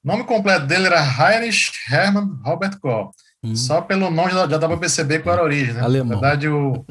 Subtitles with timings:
[0.03, 3.11] O nome completo dele era Heinrich Hermann Robert Koch.
[3.43, 3.55] Hum.
[3.55, 5.81] Só pelo nome já, já dá para perceber qual era a origem, né?
[5.81, 6.15] Alemão.
[6.15, 6.85] Na verdade, o,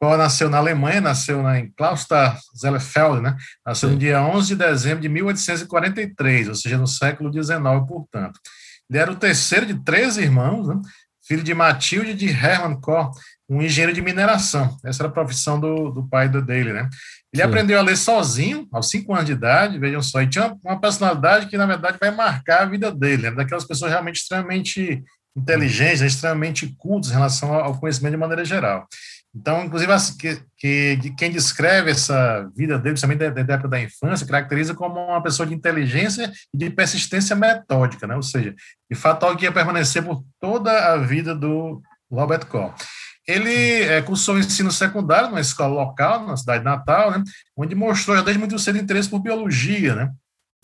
[0.00, 3.36] Koch nasceu na Alemanha, nasceu na, em Clausthal-Zellefeld, né?
[3.64, 3.94] Nasceu Sim.
[3.94, 8.40] no dia 11 de dezembro de 1843, ou seja, no século XIX, portanto.
[8.88, 10.80] Ele era o terceiro de três irmãos, né?
[11.30, 13.16] Filho de Matilde de Hermann Koch,
[13.48, 14.76] um engenheiro de mineração.
[14.84, 16.88] Essa era a profissão do, do pai dele, né?
[17.32, 17.48] Ele Sim.
[17.48, 21.46] aprendeu a ler sozinho, aos cinco anos de idade, vejam só, e tinha uma personalidade
[21.46, 23.30] que, na verdade, vai marcar a vida dele, né?
[23.30, 25.04] daquelas pessoas realmente extremamente
[25.36, 28.88] inteligentes, extremamente cultas em relação ao conhecimento de maneira geral.
[29.34, 34.26] Então, inclusive, que, que, quem descreve essa vida dele, principalmente da, da época da infância,
[34.26, 38.16] caracteriza como uma pessoa de inteligência e de persistência metódica, né?
[38.16, 38.54] ou seja,
[38.90, 42.74] de fato, algo que ia permanecer por toda a vida do Robert Koch.
[43.26, 47.22] Ele é, cursou ensino secundário numa escola local, na cidade natal, né?
[47.56, 50.10] onde mostrou já desde muito cedo interesse por biologia, né?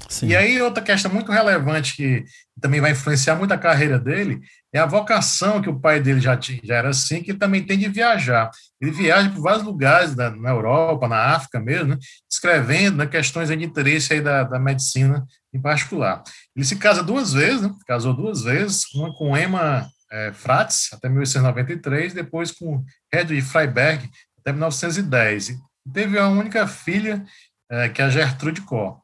[0.09, 0.29] Sim.
[0.29, 2.25] E aí, outra questão muito relevante que
[2.61, 4.41] também vai influenciar muito a carreira dele
[4.73, 7.65] é a vocação que o pai dele já, tinha, já era assim, que ele também
[7.65, 8.51] tem de viajar.
[8.81, 11.99] Ele viaja por vários lugares da, na Europa, na África mesmo, né,
[12.31, 16.23] escrevendo né, questões de interesse aí da, da medicina em particular.
[16.55, 21.09] Ele se casa duas vezes, né, casou duas vezes, uma com Emma é, Fratz, até
[21.09, 24.09] 1893, depois com Hedwig Freiberg,
[24.39, 25.51] até 1910.
[25.51, 25.59] E
[25.93, 27.25] teve a única filha,
[27.71, 29.01] é, que é a Gertrude Koch.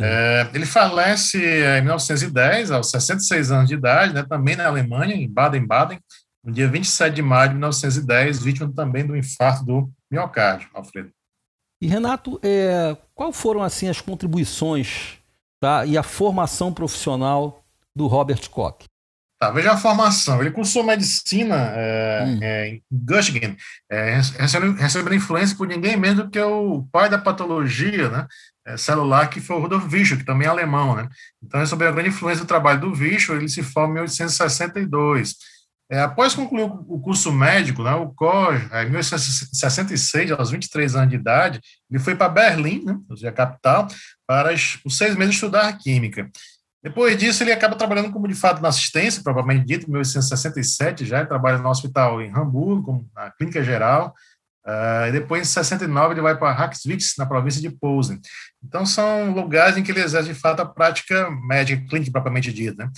[0.00, 5.28] É, ele falece em 1910, aos 66 anos de idade, né, também na Alemanha, em
[5.28, 5.98] Baden-Baden,
[6.44, 11.10] no dia 27 de maio de 1910, vítima também do infarto do miocárdio, Alfredo.
[11.80, 15.18] E Renato, é, qual foram assim as contribuições
[15.60, 18.84] tá, e a formação profissional do Robert Koch?
[19.38, 20.40] Tá, veja a formação.
[20.40, 22.38] Ele cursou medicina é, hum.
[22.42, 23.56] é, em Göttingen,
[23.88, 28.26] é, recebendo, recebendo influência por ninguém menos do que o pai da patologia, né,
[28.66, 31.08] é, celular, que foi o Rudolf Virchow, que também é alemão, né?
[31.42, 35.36] Então, sobre a grande influência do trabalho do Virchow, ele se forma em 1862.
[35.90, 41.10] É, após concluir o curso médico, né, o COR, é, em 1866, aos 23 anos
[41.10, 41.60] de idade,
[41.90, 43.88] ele foi para Berlim, né, a capital,
[44.26, 46.28] para os seis meses estudar química.
[46.82, 51.18] Depois disso, ele acaba trabalhando como, de fato, na assistência, provavelmente dito, em 1867 já,
[51.18, 54.14] ele trabalha no hospital em Hamburgo, na clínica geral,
[54.68, 58.20] Uh, e depois, em 69, ele vai para Haxwitz, na província de Posen.
[58.62, 62.84] Então, são lugares em que ele exerce, de fato, a prática médica clínica propriamente dita.
[62.84, 62.90] Né?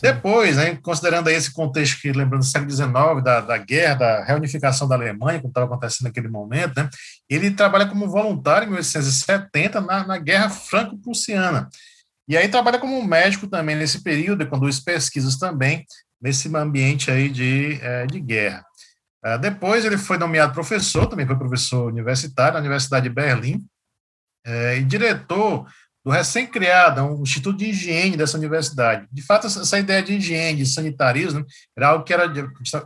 [0.00, 4.88] Depois, né, considerando esse contexto que, lembrando do século XIX, da, da guerra, da reunificação
[4.88, 6.88] da Alemanha, como estava acontecendo naquele momento, né,
[7.28, 11.68] ele trabalha como voluntário em 1870 na, na Guerra Franco-Prussiana.
[12.28, 15.84] E aí trabalha como médico também nesse período, e conduz pesquisas também
[16.20, 18.64] nesse ambiente aí de, é, de guerra.
[19.22, 23.64] Ah, depois ele foi nomeado professor, também foi professor universitário na Universidade de Berlim,
[24.44, 25.66] é, e diretor
[26.04, 29.06] do recém-criado um Instituto de Higiene dessa universidade.
[29.12, 31.44] De fato, essa ideia de higiene, de sanitarismo,
[31.76, 32.32] era algo que era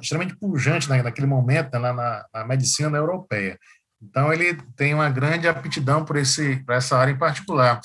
[0.01, 3.59] extremamente pujante naquele momento né, na, na, medicina europeia.
[4.03, 7.81] Então, ele tem uma grande aptidão por, esse, por essa área em particular.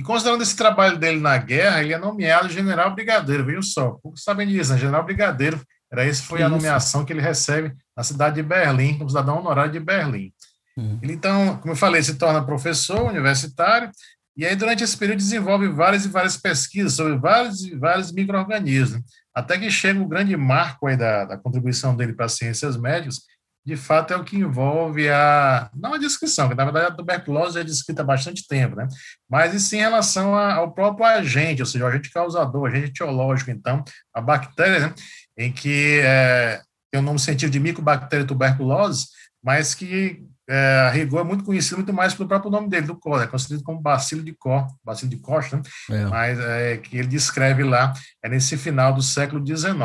[0.00, 3.98] E considerando esse trabalho dele na guerra, ele é nomeado general brigadeiro, viu só?
[4.02, 4.78] Poucos sabem disso, né?
[4.78, 5.60] general brigadeiro
[5.92, 9.72] era esse foi a nomeação que ele recebe na cidade de Berlim, como cidadão honorário
[9.72, 10.32] de Berlim.
[10.74, 10.98] Uhum.
[11.02, 13.90] Ele, então, como eu falei, se torna professor universitário,
[14.34, 19.02] e aí, durante esse período, desenvolve várias e várias pesquisas sobre vários e vários micro-organismos,
[19.34, 23.20] até que chega o grande marco aí da, da contribuição dele para as ciências médicas,
[23.64, 27.58] de fato é o que envolve a, não a descrição, que na verdade a tuberculose
[27.58, 28.88] é descrita há bastante tempo, né?
[29.28, 32.86] mas sim em relação a, ao próprio agente, ou seja, o agente causador, o agente
[32.86, 33.84] etiológico, então,
[34.14, 34.94] a bactéria, né?
[35.36, 39.06] em que é, tem o nome científico de Mycobacteria tuberculose,
[39.42, 42.96] mas que é, a rigor é muito conhecido muito mais pelo próprio nome dele, do
[42.96, 45.62] Koch, é conhecido como bacilo de Koch, bacilo de Koch, né?
[45.90, 46.04] É.
[46.06, 49.76] mas é, que ele descreve lá, é nesse final do século XIX.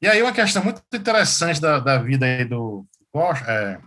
[0.00, 2.86] E aí uma questão muito interessante da, da vida aí do
[3.46, 3.78] é,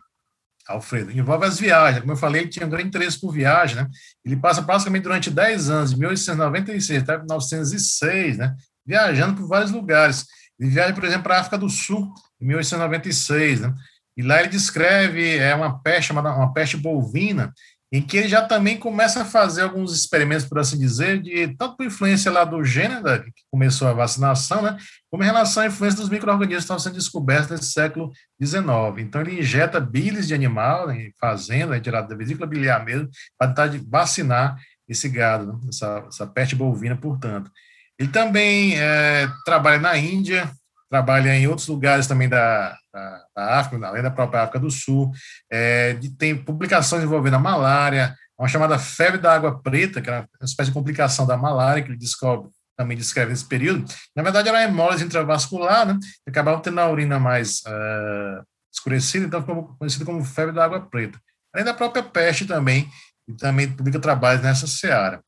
[0.67, 2.01] Alfredo, envolve as viagens.
[2.01, 3.87] Como eu falei, ele tinha um grande interesse por viagem, né?
[4.23, 8.55] Ele passa praticamente durante 10 anos, de 1896 até 1906, né?
[8.85, 10.25] Viajando por vários lugares.
[10.59, 13.73] Ele viaja, por exemplo, para a África do Sul, em 1896, né?
[14.17, 17.53] E lá ele descreve é uma peste chamada uma peste bovina,
[17.91, 21.75] em que ele já também começa a fazer alguns experimentos, por assim dizer, de tanto
[21.75, 24.77] por influência lá do gênero, que começou a vacinação, né,
[25.09, 28.63] como em relação à influência dos micro-organismos que estavam sendo descobertos nesse século XIX.
[28.99, 33.79] Então, ele injeta bilis de animal, né, fazenda, retirada da vesícula biliar mesmo, para tentar
[33.87, 34.55] vacinar
[34.87, 37.51] esse gado, né, essa, essa peste bovina, portanto.
[37.97, 40.49] Ele também é, trabalha na Índia,
[40.89, 45.11] trabalha em outros lugares também da, da, da África, além da própria África do Sul,
[45.51, 50.19] é, de, tem publicações envolvendo a malária, uma chamada febre da água preta, que é
[50.19, 53.85] uma espécie de complicação da malária, que ele descobre, também descreve nesse período.
[54.15, 55.99] Na verdade, era hemólise intravascular, né?
[56.27, 58.43] Acabava tendo a urina mais uh,
[58.73, 61.19] escurecida, então ficou conhecido como febre da água preta.
[61.53, 62.89] Além da própria peste também,
[63.27, 65.21] e também publica trabalhos nessa seara.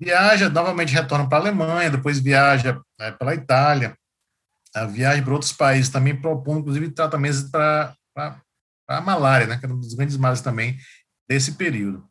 [0.00, 3.96] Viaja, novamente retorna para a Alemanha, depois viaja né, pela Itália,
[4.76, 7.96] a viagem para outros países, também propondo, inclusive, tratamentos para
[8.88, 10.76] a malária, né, que era um dos grandes males também
[11.28, 12.06] desse período.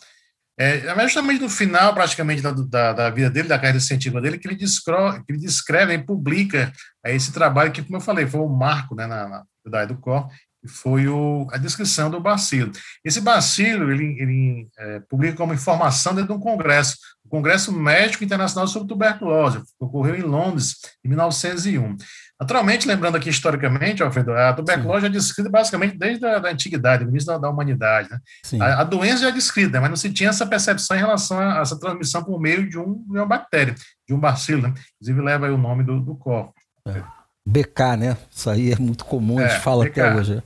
[0.58, 4.48] É, justamente no final, praticamente, da, da, da, vida dele, da carreira científica dele, que
[4.48, 6.72] ele, descreve, que ele descreve e publica
[7.06, 10.30] é, esse trabalho que, como eu falei, foi um marco né, na, na Cor,
[10.62, 12.72] que foi o, a descrição do bacilo.
[13.04, 18.24] Esse bacilo, ele, ele é, publica como informação dentro de um congresso, o Congresso Médico
[18.24, 21.98] Internacional sobre Tuberculose, que ocorreu em Londres, em 1901.
[22.40, 25.06] Naturalmente, lembrando aqui historicamente, Alfredo, a tuberculose Sim.
[25.08, 28.10] é descrita basicamente desde a da antiguidade, no início da, da humanidade.
[28.10, 28.20] Né?
[28.60, 31.60] A, a, doença já é descrita, mas não se tinha essa percepção em relação a,
[31.60, 33.74] a essa transmissão por meio de, um, de uma bactéria,
[34.08, 34.64] de um bacilo.
[34.64, 34.74] Né?
[34.96, 36.54] Inclusive, leva o nome do, do corpo.
[36.88, 37.02] É.
[37.48, 38.18] BK, né?
[38.30, 40.02] Isso aí é muito comum, a gente é, fala BK.
[40.02, 40.44] até hoje.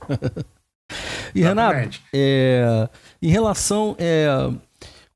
[1.34, 2.88] e, Renato, é,
[3.20, 3.96] em relação.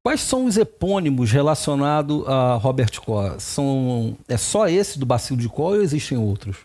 [0.04, 3.40] É, Quais são os epônimos relacionados a Robert Koch?
[3.42, 6.58] São, é só esse do bacilo de Koch ou existem outros?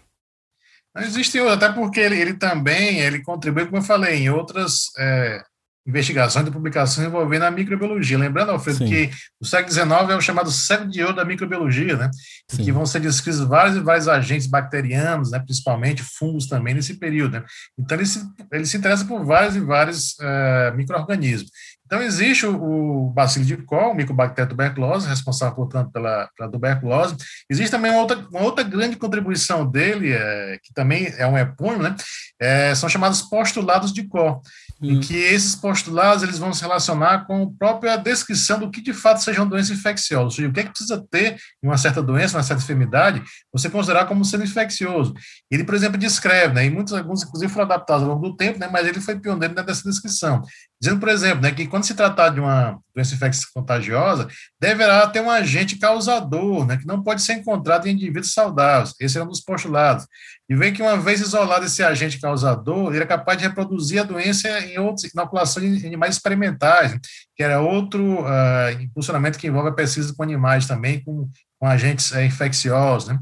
[0.93, 4.87] Não existem outros, até porque ele, ele, também ele contribui, como eu falei, em outras
[4.97, 5.41] é,
[5.89, 8.17] investigações e publicações envolvendo a microbiologia.
[8.17, 8.87] Lembrando, Alfredo, Sim.
[8.87, 9.09] que
[9.41, 12.11] o século XIX é o chamado século de ouro da microbiologia, né?
[12.49, 12.63] Sim.
[12.63, 15.39] que vão ser descritos vários e vários agentes bacterianos, né?
[15.39, 17.33] principalmente fungos também nesse período.
[17.33, 17.45] Né?
[17.77, 18.21] Então, ele se,
[18.51, 21.49] ele se interessa por vários e vários uh, micro-organismos.
[21.89, 27.15] Então, existe o, o bacilo de Koch, o micobactéria tuberculose, responsável, portanto, pela, pela tuberculose.
[27.49, 31.81] Existe também uma outra, uma outra grande contribuição dele, é, que também é um epônimo,
[31.81, 31.95] né?
[32.39, 34.39] É, são chamados postulados de Koch
[34.81, 34.99] em hum.
[35.01, 39.21] que esses postulados eles vão se relacionar com a própria descrição do que de fato
[39.21, 42.37] sejam doenças infecciosas, ou seja, o que é que precisa ter em uma certa doença,
[42.37, 43.21] uma certa enfermidade,
[43.51, 45.13] você considerar como sendo infeccioso.
[45.51, 48.57] Ele, por exemplo, descreve, né, e muitos, alguns inclusive foram adaptados ao longo do tempo,
[48.57, 50.41] né, mas ele foi pioneiro nessa descrição,
[50.81, 54.27] dizendo, por exemplo, né, que quando se tratar de uma doença infecciosa contagiosa,
[54.59, 58.93] deverá ter um agente causador, né, que não pode ser encontrado em indivíduos saudáveis.
[58.99, 60.07] Esse é um dos postulados.
[60.49, 64.03] E vem que uma vez isolado esse agente causador, ele é capaz de reproduzir a
[64.03, 66.97] doença em outras inoculações em animais experimentais,
[67.35, 71.29] que era outro uh, impulsionamento que envolve a pesquisa com animais também, com,
[71.59, 73.19] com agentes uh, infecciosos, né?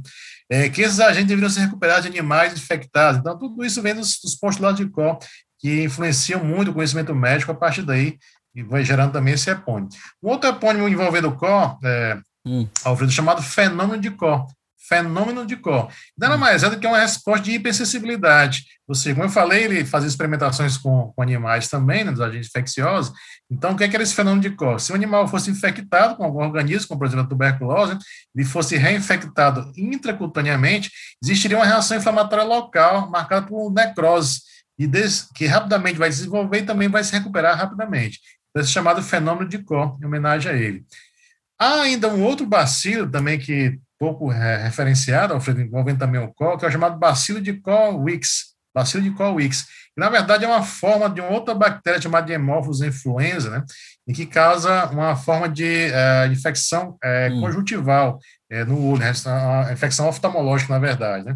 [0.49, 3.19] É, que esses agentes deveriam ser recuperados de animais infectados.
[3.19, 5.27] Então, tudo isso vem dos, dos postulados de Koch,
[5.59, 8.17] que influenciam muito o conhecimento médico a partir daí,
[8.55, 9.89] e vai gerando também esse epônimo.
[10.21, 12.67] Um outro epônimo envolvendo Koch, é, hum.
[12.83, 14.51] Alfredo, chamado fenômeno de Koch
[14.87, 15.93] fenômeno de Koch.
[16.17, 16.37] Nada hum.
[16.37, 18.63] mais é do que uma resposta de hipersensibilidade.
[18.87, 22.47] Ou seja, como eu falei, ele fazia experimentações com, com animais também, né, dos agentes
[22.47, 23.13] infecciosos.
[23.51, 24.81] Então, o que é, que era esse fenômeno de Koch?
[24.81, 27.97] Se o animal fosse infectado com algum organismo, como por exemplo a tuberculose,
[28.33, 30.89] ele fosse reinfectado intracutaneamente,
[31.21, 34.39] existiria uma reação inflamatória local marcada por necrose,
[34.77, 38.19] e desse, que rapidamente vai se desenvolver e também vai se recuperar rapidamente.
[38.49, 40.85] Então, esse chamado fenômeno de Koch, em homenagem a ele.
[41.59, 46.57] Há ainda um outro bacilo também que pouco é, referenciado, Alfredo, envolvendo também o col,
[46.57, 49.49] que é o chamado bacilo de Colwicks, bacilo de que
[49.97, 53.63] na verdade é uma forma de uma outra bactéria chamada de Haemophilus influenza, né,
[54.07, 57.41] e que causa uma forma de uh, infecção uh, hum.
[57.41, 58.19] conjuntival
[58.53, 61.35] uh, no olho, né, uma infecção oftalmológica, na verdade, né.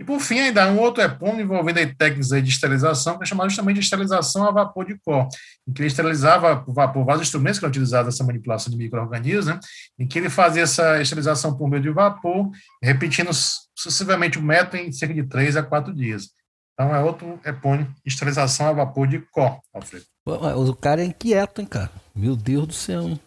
[0.00, 3.74] E, por fim, ainda um outro epônimo envolvendo técnicas de esterilização, que é chamado justamente
[3.74, 5.28] de esterilização a vapor de cor,
[5.68, 9.44] em que ele esterilizava por vapor vários instrumentos que eram utilizados nessa manipulação de micro-organismos,
[9.44, 9.60] né,
[9.98, 12.50] em que ele fazia essa esterilização por meio de vapor,
[12.82, 13.28] repetindo
[13.76, 16.30] sucessivamente o método em cerca de três a quatro dias.
[16.72, 20.06] Então, é outro epônimo, esterilização a vapor de cor, Alfredo.
[20.24, 21.90] O cara é inquieto, hein, cara?
[22.14, 23.20] Meu Deus do céu, hein?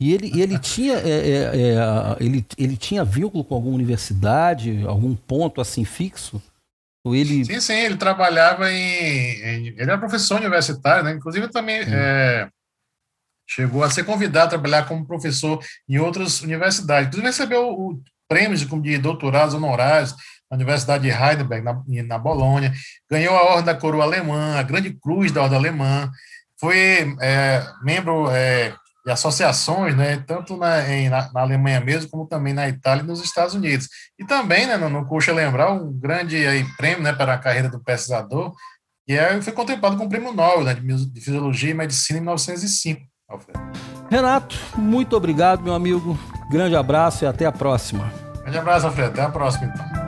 [0.00, 5.14] E ele, ele, tinha, é, é, é, ele, ele tinha vínculo com alguma universidade, algum
[5.14, 6.42] ponto assim fixo?
[7.04, 7.44] Ou ele...
[7.44, 11.12] Sim, sim, ele trabalhava em, em Ele era professor universitário, né?
[11.12, 12.48] Inclusive também é,
[13.48, 17.08] chegou a ser convidado a trabalhar como professor em outras universidades.
[17.08, 20.14] Inclusive recebeu o prêmios de, de doutorados honorários
[20.50, 22.72] na Universidade de Heidelberg, na, na Bolônia,
[23.10, 26.10] ganhou a Ordem da Coroa Alemã, a Grande Cruz da Ordem Alemã,
[26.58, 28.30] foi é, membro
[29.04, 33.06] de associações, né, tanto na, em, na, na, Alemanha mesmo, como também na Itália e
[33.06, 33.88] nos Estados Unidos.
[34.18, 37.68] E também, né, no, no Cuxa lembrar, um grande aí, prêmio né, para a carreira
[37.68, 38.54] do pesquisador,
[39.06, 43.02] e é, foi contemplado com o prêmio Nobel né, de Fisiologia e Medicina em 1905.
[43.28, 43.60] Alfredo.
[44.10, 46.18] Renato, muito obrigado, meu amigo.
[46.50, 48.10] Grande abraço e até a próxima.
[48.42, 49.10] Grande abraço, Alfredo.
[49.10, 50.03] Até a próxima, então.